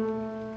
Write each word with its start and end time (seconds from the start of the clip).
Música 0.00 0.49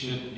should 0.00 0.30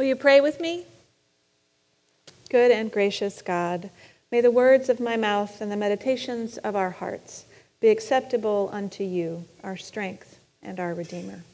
Will 0.00 0.06
you 0.06 0.16
pray 0.16 0.40
with 0.40 0.62
me? 0.62 0.86
Good 2.48 2.70
and 2.70 2.90
gracious 2.90 3.42
God, 3.42 3.90
may 4.32 4.40
the 4.40 4.50
words 4.50 4.88
of 4.88 4.98
my 4.98 5.18
mouth 5.18 5.60
and 5.60 5.70
the 5.70 5.76
meditations 5.76 6.56
of 6.56 6.74
our 6.74 6.88
hearts 6.88 7.44
be 7.80 7.88
acceptable 7.88 8.70
unto 8.72 9.04
you, 9.04 9.44
our 9.62 9.76
strength 9.76 10.40
and 10.62 10.80
our 10.80 10.94
Redeemer. 10.94 11.44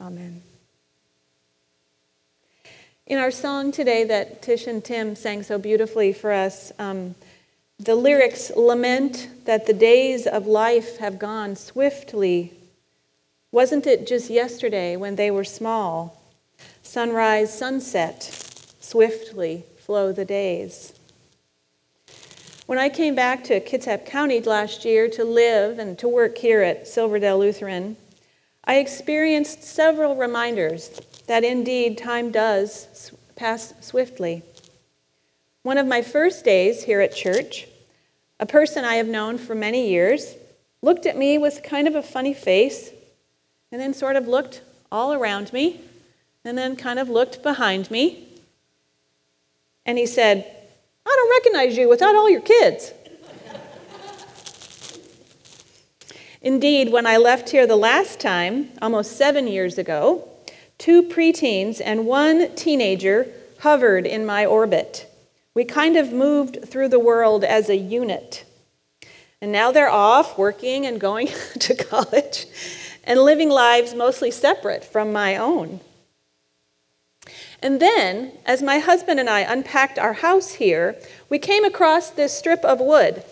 Amen. 0.00 0.42
In 3.08 3.18
our 3.18 3.32
song 3.32 3.72
today 3.72 4.04
that 4.04 4.42
Tish 4.42 4.68
and 4.68 4.84
Tim 4.84 5.16
sang 5.16 5.42
so 5.42 5.58
beautifully 5.58 6.12
for 6.12 6.30
us, 6.30 6.70
um, 6.78 7.16
the 7.80 7.96
lyrics 7.96 8.52
lament 8.54 9.28
that 9.44 9.66
the 9.66 9.74
days 9.74 10.28
of 10.28 10.46
life 10.46 10.98
have 10.98 11.18
gone 11.18 11.56
swiftly. 11.56 12.52
Wasn't 13.50 13.88
it 13.88 14.06
just 14.06 14.30
yesterday 14.30 14.94
when 14.94 15.16
they 15.16 15.32
were 15.32 15.42
small? 15.42 16.17
Sunrise, 16.88 17.52
sunset, 17.52 18.22
swiftly 18.80 19.62
flow 19.76 20.10
the 20.10 20.24
days. 20.24 20.94
When 22.64 22.78
I 22.78 22.88
came 22.88 23.14
back 23.14 23.44
to 23.44 23.60
Kitsap 23.60 24.06
County 24.06 24.40
last 24.40 24.86
year 24.86 25.06
to 25.10 25.22
live 25.22 25.78
and 25.78 25.98
to 25.98 26.08
work 26.08 26.38
here 26.38 26.62
at 26.62 26.88
Silverdale 26.88 27.38
Lutheran, 27.38 27.98
I 28.64 28.76
experienced 28.76 29.64
several 29.64 30.16
reminders 30.16 30.98
that 31.26 31.44
indeed 31.44 31.98
time 31.98 32.30
does 32.30 33.12
pass 33.36 33.74
swiftly. 33.82 34.42
One 35.64 35.76
of 35.76 35.86
my 35.86 36.00
first 36.00 36.42
days 36.42 36.84
here 36.84 37.02
at 37.02 37.14
church, 37.14 37.68
a 38.40 38.46
person 38.46 38.86
I 38.86 38.94
have 38.94 39.08
known 39.08 39.36
for 39.36 39.54
many 39.54 39.90
years 39.90 40.36
looked 40.80 41.04
at 41.04 41.18
me 41.18 41.36
with 41.36 41.62
kind 41.62 41.86
of 41.86 41.94
a 41.94 42.02
funny 42.02 42.32
face 42.32 42.92
and 43.70 43.78
then 43.78 43.92
sort 43.92 44.16
of 44.16 44.26
looked 44.26 44.62
all 44.90 45.12
around 45.12 45.52
me 45.52 45.82
and 46.48 46.56
then 46.56 46.76
kind 46.76 46.98
of 46.98 47.10
looked 47.10 47.42
behind 47.42 47.90
me. 47.90 48.26
And 49.84 49.98
he 49.98 50.06
said, 50.06 50.50
I 51.04 51.10
don't 51.10 51.30
recognize 51.30 51.76
you 51.76 51.90
without 51.90 52.14
all 52.14 52.30
your 52.30 52.40
kids. 52.40 52.94
Indeed, 56.40 56.90
when 56.90 57.06
I 57.06 57.18
left 57.18 57.50
here 57.50 57.66
the 57.66 57.76
last 57.76 58.18
time, 58.18 58.70
almost 58.80 59.18
seven 59.18 59.46
years 59.46 59.76
ago, 59.76 60.26
two 60.78 61.02
preteens 61.02 61.82
and 61.84 62.06
one 62.06 62.54
teenager 62.54 63.26
hovered 63.58 64.06
in 64.06 64.24
my 64.24 64.46
orbit. 64.46 65.06
We 65.52 65.66
kind 65.66 65.98
of 65.98 66.14
moved 66.14 66.64
through 66.66 66.88
the 66.88 66.98
world 66.98 67.44
as 67.44 67.68
a 67.68 67.76
unit. 67.76 68.46
And 69.42 69.52
now 69.52 69.70
they're 69.70 69.90
off 69.90 70.38
working 70.38 70.86
and 70.86 70.98
going 70.98 71.26
to 71.58 71.74
college 71.74 72.46
and 73.04 73.20
living 73.20 73.50
lives 73.50 73.92
mostly 73.94 74.30
separate 74.30 74.82
from 74.82 75.12
my 75.12 75.36
own. 75.36 75.80
And 77.60 77.80
then, 77.80 78.32
as 78.46 78.62
my 78.62 78.78
husband 78.78 79.18
and 79.18 79.28
I 79.28 79.40
unpacked 79.40 79.98
our 79.98 80.12
house 80.14 80.54
here, 80.54 80.96
we 81.28 81.38
came 81.38 81.64
across 81.64 82.10
this 82.10 82.36
strip 82.36 82.64
of 82.64 82.80
wood 82.80 83.24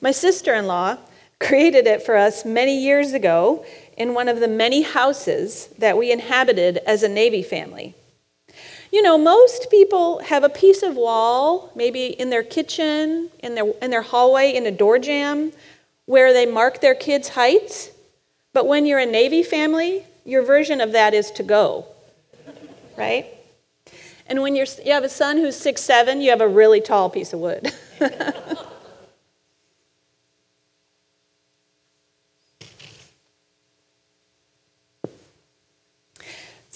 My 0.00 0.12
sister 0.12 0.54
in 0.54 0.66
law 0.66 0.98
created 1.40 1.86
it 1.86 2.02
for 2.02 2.16
us 2.16 2.44
many 2.44 2.78
years 2.78 3.12
ago 3.12 3.64
in 3.96 4.14
one 4.14 4.28
of 4.28 4.40
the 4.40 4.48
many 4.48 4.82
houses 4.82 5.68
that 5.78 5.98
we 5.98 6.12
inhabited 6.12 6.78
as 6.86 7.02
a 7.02 7.08
Navy 7.08 7.42
family. 7.42 7.94
You 8.92 9.02
know, 9.02 9.18
most 9.18 9.70
people 9.70 10.20
have 10.20 10.44
a 10.44 10.48
piece 10.48 10.82
of 10.82 10.96
wall, 10.96 11.72
maybe 11.74 12.06
in 12.06 12.30
their 12.30 12.42
kitchen, 12.42 13.30
in 13.40 13.54
their, 13.54 13.66
in 13.82 13.90
their 13.90 14.02
hallway, 14.02 14.52
in 14.52 14.64
a 14.64 14.70
door 14.70 14.98
jamb, 14.98 15.52
where 16.06 16.32
they 16.32 16.46
mark 16.46 16.80
their 16.80 16.94
kids' 16.94 17.28
heights. 17.28 17.90
But 18.52 18.66
when 18.66 18.86
you're 18.86 18.98
a 18.98 19.06
Navy 19.06 19.42
family, 19.42 20.04
your 20.24 20.42
version 20.42 20.80
of 20.80 20.92
that 20.92 21.14
is 21.14 21.30
to 21.32 21.42
go, 21.42 21.86
right? 22.96 23.26
And 24.26 24.42
when 24.42 24.56
you're, 24.56 24.66
you 24.84 24.92
have 24.92 25.04
a 25.04 25.08
son 25.08 25.36
who's 25.36 25.56
six 25.56 25.82
seven, 25.82 26.20
you 26.20 26.30
have 26.30 26.40
a 26.40 26.48
really 26.48 26.80
tall 26.80 27.10
piece 27.10 27.32
of 27.32 27.40
wood. 27.40 27.72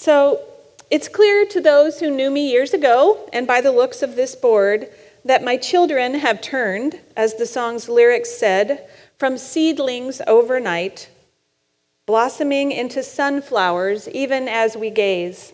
So 0.01 0.41
it's 0.91 1.09
clear 1.09 1.45
to 1.45 1.61
those 1.61 2.01
who 2.01 2.09
knew 2.09 2.31
me 2.31 2.51
years 2.51 2.73
ago, 2.73 3.29
and 3.35 3.47
by 3.47 3.61
the 3.61 3.71
looks 3.71 4.01
of 4.01 4.17
this 4.17 4.35
board, 4.35 4.89
that 5.27 5.45
my 5.45 5.59
children 5.59 6.15
have 6.15 6.41
turned, 6.41 6.99
as 7.19 7.35
the 7.35 7.45
song's 7.45 7.87
lyrics 7.87 8.31
said, 8.31 8.89
from 9.21 9.37
seedlings 9.37 10.23
overnight, 10.27 11.11
blossoming 12.07 12.73
into 12.73 13.03
sunflowers 13.03 14.09
even 14.09 14.49
as 14.49 14.79
we 14.79 14.89
gaze. 14.89 15.53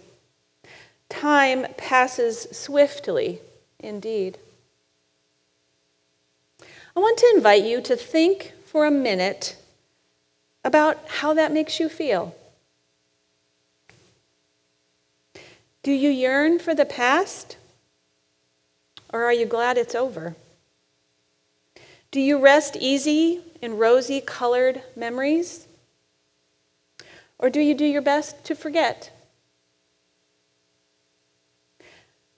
Time 1.08 1.66
passes 1.76 2.46
swiftly, 2.52 3.40
indeed. 3.80 4.38
I 6.94 7.00
want 7.00 7.18
to 7.18 7.32
invite 7.34 7.64
you 7.64 7.80
to 7.80 7.96
think 7.96 8.52
for 8.66 8.86
a 8.86 8.90
minute 8.92 9.56
about 10.64 11.00
how 11.08 11.34
that 11.34 11.50
makes 11.50 11.80
you 11.80 11.88
feel. 11.88 12.36
Do 15.82 15.90
you 15.90 16.10
yearn 16.10 16.60
for 16.60 16.72
the 16.72 16.86
past? 16.86 17.56
Or 19.12 19.24
are 19.24 19.32
you 19.32 19.44
glad 19.44 19.76
it's 19.76 19.96
over? 19.96 20.36
Do 22.16 22.22
you 22.22 22.38
rest 22.38 22.78
easy 22.80 23.42
in 23.60 23.76
rosy 23.76 24.22
colored 24.22 24.80
memories? 24.96 25.66
Or 27.38 27.50
do 27.50 27.60
you 27.60 27.74
do 27.74 27.84
your 27.84 28.00
best 28.00 28.42
to 28.46 28.54
forget? 28.54 29.10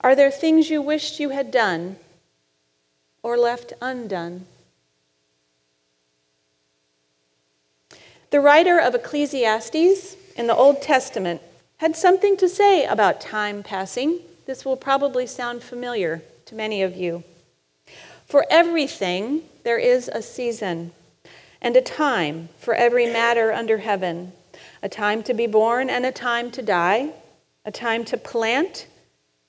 Are 0.01 0.17
there 0.17 0.31
things 0.31 0.69
you 0.69 0.81
wished 0.81 1.21
you 1.21 1.29
had 1.29 1.49
done 1.49 1.95
or 3.23 3.37
left 3.37 3.71
undone? 3.81 4.47
The 8.31 8.41
writer 8.41 8.79
of 8.79 8.93
Ecclesiastes 8.95 10.17
in 10.35 10.47
the 10.47 10.57
Old 10.57 10.81
Testament 10.81 11.41
had 11.77 11.95
something 11.95 12.35
to 12.35 12.49
say 12.49 12.83
about 12.83 13.21
time 13.21 13.63
passing. 13.63 14.19
This 14.45 14.65
will 14.65 14.75
probably 14.75 15.25
sound 15.25 15.63
familiar 15.63 16.21
to 16.47 16.55
many 16.55 16.81
of 16.81 16.97
you. 16.97 17.23
For 18.25 18.45
everything, 18.49 19.43
there 19.63 19.77
is 19.77 20.07
a 20.07 20.21
season 20.21 20.91
and 21.61 21.75
a 21.75 21.81
time 21.81 22.49
for 22.59 22.73
every 22.73 23.05
matter 23.05 23.51
under 23.51 23.79
heaven 23.79 24.31
a 24.81 24.89
time 24.89 25.21
to 25.23 25.33
be 25.33 25.47
born 25.47 25.89
and 25.89 26.05
a 26.05 26.11
time 26.11 26.49
to 26.51 26.61
die, 26.61 27.09
a 27.65 27.71
time 27.71 28.05
to 28.05 28.17
plant 28.17 28.87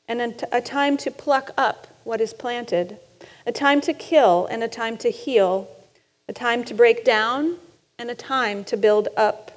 and 0.09 0.21
a 0.51 0.61
time 0.61 0.97
to 0.97 1.11
pluck 1.11 1.53
up 1.57 1.87
what 2.03 2.21
is 2.21 2.35
planted, 2.35 2.99
a 3.47 3.53
time 3.53 3.81
to 3.81 3.93
kill 3.93 4.47
and 4.47 4.65
a 4.65 4.69
time 4.69 4.97
to 4.97 5.09
heal, 5.09 5.69
a 6.29 6.33
time 6.33 6.65
to 6.65 6.75
break 6.75 7.05
down 7.05 7.57
and 7.99 8.11
a 8.11 8.15
time 8.15 8.65
to 8.65 8.77
build 8.77 9.09
up 9.17 9.51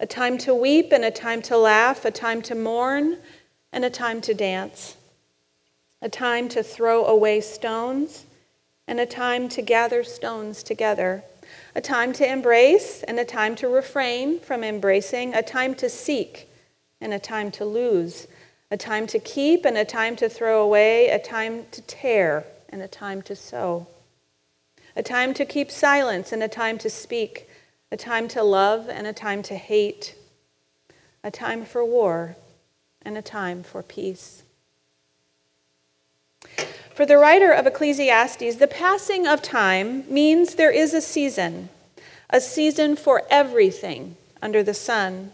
a 0.00 0.06
time 0.06 0.38
to 0.38 0.54
weep 0.54 0.92
and 0.92 1.04
a 1.04 1.10
time 1.10 1.42
to 1.42 1.56
laugh, 1.56 2.06
a 2.06 2.10
time 2.10 2.40
to 2.40 2.54
mourn 2.54 3.18
and 3.70 3.84
a 3.84 3.90
time 3.90 4.20
to 4.22 4.32
dance, 4.32 4.96
a 6.00 6.08
time 6.08 6.48
to 6.48 6.62
throw 6.62 7.04
away 7.04 7.40
stones 7.40 8.24
and 8.90 8.98
a 8.98 9.06
time 9.06 9.48
to 9.48 9.62
gather 9.62 10.02
stones 10.02 10.64
together, 10.64 11.22
a 11.76 11.80
time 11.80 12.12
to 12.12 12.28
embrace 12.28 13.04
and 13.04 13.20
a 13.20 13.24
time 13.24 13.54
to 13.54 13.68
refrain 13.68 14.40
from 14.40 14.64
embracing, 14.64 15.32
a 15.32 15.42
time 15.42 15.76
to 15.76 15.88
seek 15.88 16.48
and 17.00 17.14
a 17.14 17.18
time 17.20 17.52
to 17.52 17.64
lose, 17.64 18.26
a 18.68 18.76
time 18.76 19.06
to 19.06 19.20
keep 19.20 19.64
and 19.64 19.78
a 19.78 19.84
time 19.84 20.16
to 20.16 20.28
throw 20.28 20.60
away, 20.60 21.08
a 21.08 21.20
time 21.20 21.64
to 21.70 21.80
tear 21.82 22.44
and 22.68 22.82
a 22.82 22.88
time 22.88 23.22
to 23.22 23.36
sow, 23.36 23.86
a 24.96 25.04
time 25.04 25.32
to 25.34 25.44
keep 25.44 25.70
silence 25.70 26.32
and 26.32 26.42
a 26.42 26.48
time 26.48 26.76
to 26.76 26.90
speak 26.90 27.48
a 27.92 27.96
time 27.96 28.28
to 28.28 28.42
love 28.42 28.88
and 28.88 29.06
a 29.06 29.12
time 29.12 29.42
to 29.42 29.54
hate, 29.56 30.14
a 31.24 31.30
time 31.30 31.64
for 31.64 31.84
war 31.84 32.36
and 33.02 33.16
a 33.16 33.22
time 33.22 33.62
for 33.62 33.82
peace. 33.82 34.42
For 36.94 37.06
the 37.06 37.18
writer 37.18 37.52
of 37.52 37.66
Ecclesiastes, 37.66 38.56
the 38.56 38.66
passing 38.66 39.26
of 39.26 39.42
time 39.42 40.04
means 40.12 40.54
there 40.54 40.70
is 40.70 40.92
a 40.92 41.00
season, 41.00 41.68
a 42.28 42.40
season 42.40 42.96
for 42.96 43.22
everything 43.30 44.16
under 44.42 44.62
the 44.62 44.74
sun. 44.74 45.32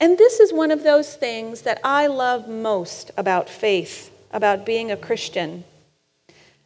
And 0.00 0.16
this 0.16 0.40
is 0.40 0.52
one 0.52 0.70
of 0.70 0.82
those 0.82 1.14
things 1.14 1.62
that 1.62 1.80
I 1.84 2.06
love 2.06 2.48
most 2.48 3.10
about 3.16 3.48
faith, 3.48 4.10
about 4.32 4.66
being 4.66 4.90
a 4.90 4.96
Christian. 4.96 5.64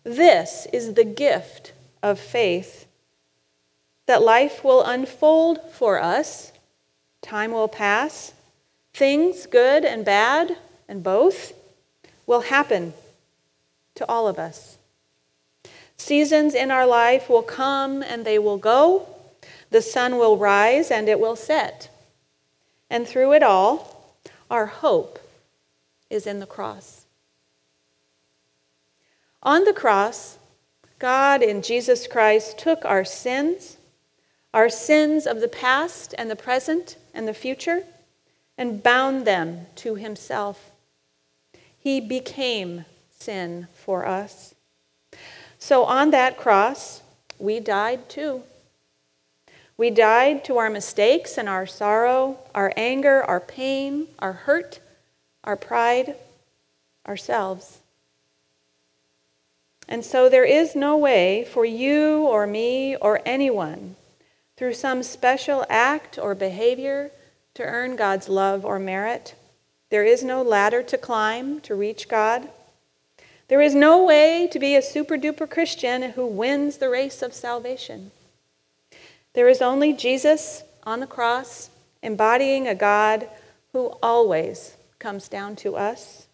This 0.05 0.67
is 0.73 0.95
the 0.95 1.05
gift 1.05 1.73
of 2.03 2.21
faith 2.21 2.87
that 4.07 4.23
life 4.23 4.63
will 4.63 4.85
unfold 4.85 5.61
for 5.73 6.01
us, 6.01 6.53
time 7.23 7.53
will 7.53 7.69
pass, 7.69 8.35
things, 8.93 9.47
good 9.47 9.85
and 9.85 10.05
bad, 10.05 10.57
and 10.87 11.03
both, 11.03 11.54
will 12.27 12.43
happen 12.43 12.95
to 13.95 14.07
all 14.09 14.27
of 14.29 14.39
us. 14.39 14.79
Seasons 15.97 16.55
in 16.55 16.71
our 16.71 16.87
life 16.87 17.29
will 17.29 17.43
come 17.43 18.03
and 18.03 18.25
they 18.25 18.39
will 18.39 18.59
go. 18.59 19.09
The 19.71 19.83
sun 19.83 20.19
will 20.19 20.37
rise 20.37 20.91
and 20.91 21.09
it 21.09 21.21
will 21.21 21.37
set. 21.37 21.89
And 22.91 23.07
through 23.07 23.33
it 23.33 23.43
all, 23.43 24.17
our 24.51 24.67
hope 24.67 25.19
is 26.11 26.27
in 26.27 26.41
the 26.41 26.47
cross. 26.47 27.07
On 29.43 29.65
the 29.65 29.73
cross, 29.73 30.39
God 30.99 31.43
in 31.43 31.61
Jesus 31.61 32.07
Christ 32.07 32.59
took 32.59 32.85
our 32.85 33.05
sins, 33.05 33.77
our 34.53 34.69
sins 34.69 35.27
of 35.27 35.41
the 35.41 35.49
past 35.49 36.15
and 36.17 36.31
the 36.31 36.37
present 36.37 36.97
and 37.13 37.29
the 37.29 37.35
future, 37.35 37.85
and 38.57 38.83
bound 38.83 39.27
them 39.27 39.67
to 39.77 39.97
himself. 39.97 40.71
He 41.85 42.01
became 42.01 42.87
sin 43.21 43.69
for 43.75 44.07
us. 44.07 44.55
So 45.59 45.85
on 45.85 46.13
that 46.13 46.39
cross, 46.39 47.03
we 47.39 47.61
died 47.61 48.09
too. 48.09 48.43
We 49.77 49.91
died 49.91 50.45
to 50.45 50.57
our 50.57 50.71
mistakes 50.71 51.37
and 51.37 51.47
our 51.47 51.67
sorrow, 51.67 52.39
our 52.55 52.73
anger, 52.75 53.23
our 53.23 53.39
pain, 53.39 54.09
our 54.19 54.33
hurt, 54.33 54.81
our 55.45 55.57
pride, 55.57 56.17
ourselves. 57.07 57.81
And 59.87 60.03
so 60.03 60.31
there 60.31 60.47
is 60.47 60.75
no 60.75 60.97
way 60.97 61.45
for 61.45 61.67
you 61.67 62.23
or 62.23 62.47
me 62.47 62.97
or 62.97 63.21
anyone 63.27 63.97
through 64.57 64.73
some 64.73 65.03
special 65.03 65.67
act 65.69 66.19
or 66.19 66.35
behavior 66.35 67.11
to 67.53 67.63
earn 67.63 67.95
God's 67.95 68.31
love 68.31 68.65
or 68.65 68.79
merit. 68.79 69.35
There 69.95 70.03
is 70.03 70.25
no 70.25 70.43
ladder 70.43 70.83
to 70.83 70.99
climb 70.99 71.61
to 71.61 71.77
reach 71.77 72.09
God. 72.09 72.49
There 73.47 73.61
is 73.61 73.77
no 73.77 74.03
way 74.03 74.49
to 74.51 74.59
be 74.59 74.75
a 74.75 74.83
super 74.83 75.17
duper 75.17 75.49
Christian 75.49 76.03
who 76.03 76.27
wins 76.27 76.79
the 76.79 76.89
race 76.89 77.23
of 77.23 77.33
salvation. 77.33 78.11
There 79.35 79.49
is 79.49 79.63
only 79.63 79.93
Jesus 79.93 80.65
on 80.83 80.99
the 80.99 81.07
cross, 81.07 81.71
embodying 82.03 82.67
a 82.67 82.75
God 82.75 83.29
who 83.73 83.97
always 84.03 84.77
comes 84.99 85.29
down 85.29 85.55
to 85.63 85.77
us, 85.77 86.27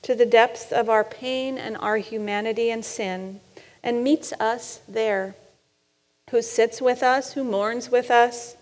to 0.00 0.14
the 0.14 0.24
depths 0.24 0.72
of 0.72 0.88
our 0.88 1.04
pain 1.04 1.58
and 1.58 1.76
our 1.76 1.98
humanity 1.98 2.70
and 2.70 2.82
sin, 2.82 3.40
and 3.82 4.02
meets 4.02 4.32
us 4.40 4.80
there, 4.88 5.34
who 6.30 6.40
sits 6.40 6.80
with 6.80 7.02
us, 7.02 7.34
who 7.34 7.44
mourns 7.44 7.90
with 7.90 8.10
us, 8.10 8.56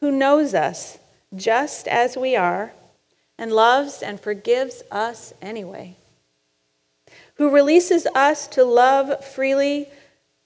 who 0.00 0.10
knows 0.10 0.54
us 0.54 0.96
just 1.36 1.86
as 1.86 2.16
we 2.16 2.34
are, 2.34 2.72
and 3.38 3.52
loves 3.52 4.02
and 4.02 4.20
forgives 4.20 4.82
us 4.90 5.32
anyway 5.40 5.96
who 7.38 7.50
releases 7.50 8.06
us 8.14 8.48
to 8.48 8.64
love 8.64 9.24
freely, 9.24 9.88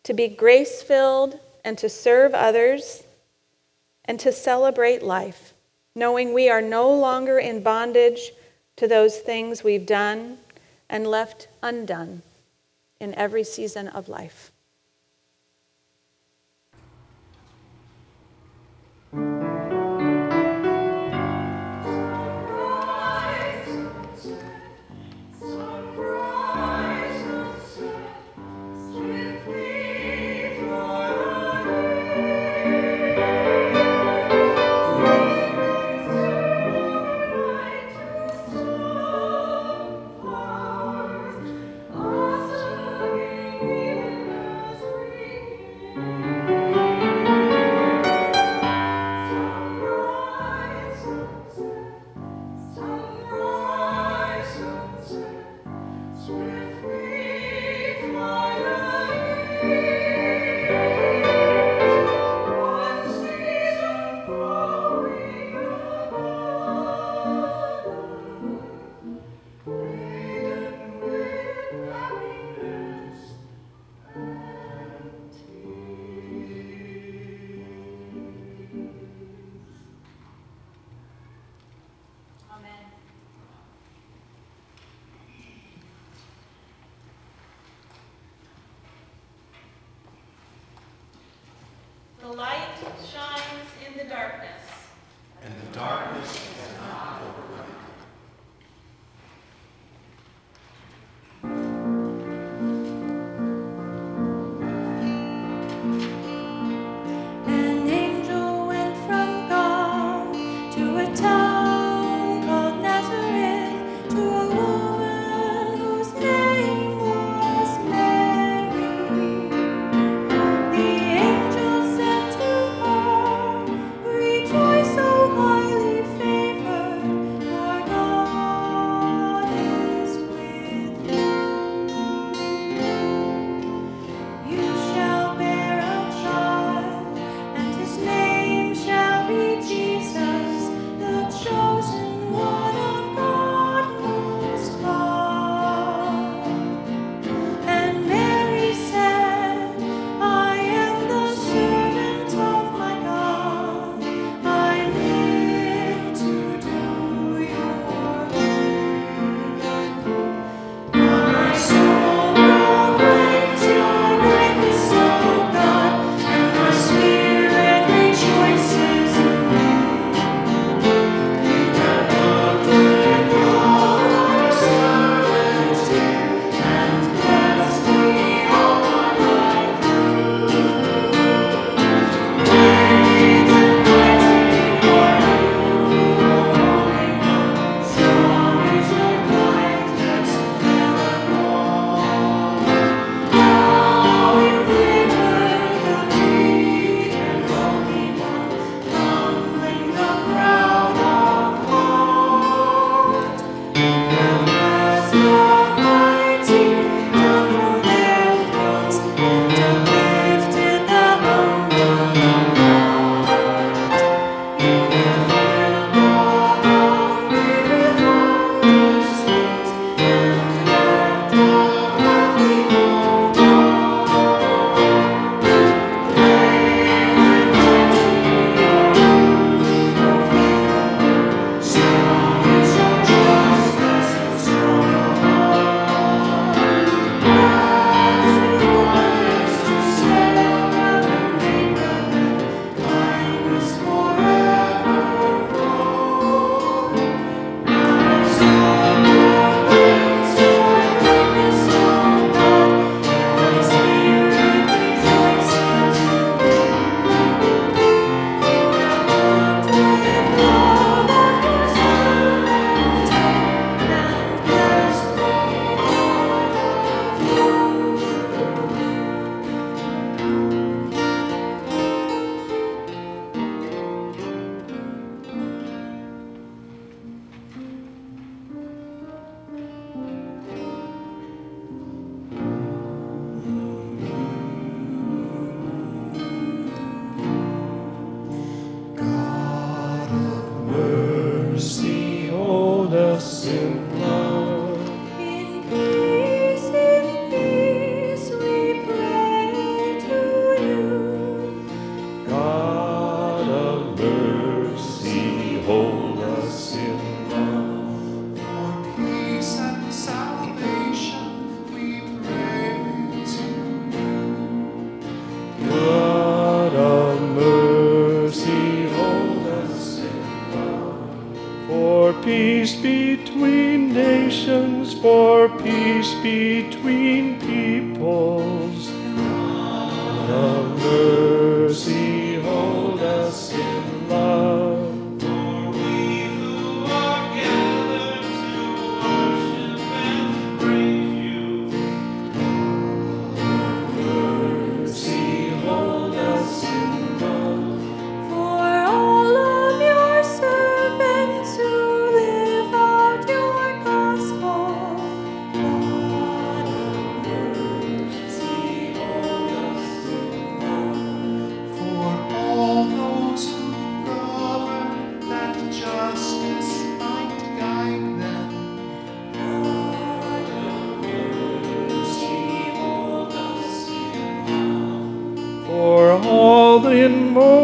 to 0.05 0.13
be 0.13 0.29
grace 0.29 0.83
filled, 0.83 1.41
and 1.65 1.79
to 1.79 1.89
serve 1.89 2.35
others, 2.35 3.03
and 4.05 4.21
to 4.21 4.31
celebrate 4.31 5.03
life, 5.03 5.55
knowing 5.95 6.35
we 6.35 6.51
are 6.51 6.61
no 6.61 6.91
longer 6.91 7.39
in 7.39 7.63
bondage 7.63 8.33
to 8.77 8.87
those 8.87 9.19
things 9.19 9.65
we've 9.65 9.87
done 9.87 10.37
and 10.91 11.07
left 11.07 11.49
undone 11.63 12.21
in 13.01 13.15
every 13.15 13.45
season 13.45 13.89
of 13.89 14.09
life. 14.09 14.52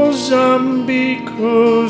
Mozambique 0.09 1.29
who 1.37 1.87